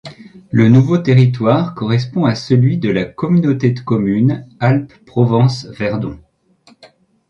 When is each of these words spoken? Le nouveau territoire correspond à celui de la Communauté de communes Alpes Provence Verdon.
Le 0.49 0.67
nouveau 0.67 0.97
territoire 0.97 1.75
correspond 1.75 2.25
à 2.25 2.33
celui 2.33 2.79
de 2.79 2.89
la 2.89 3.05
Communauté 3.05 3.69
de 3.69 3.81
communes 3.81 4.49
Alpes 4.59 4.93
Provence 5.05 5.65
Verdon. 5.77 6.17